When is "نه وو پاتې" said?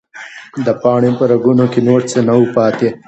2.27-2.87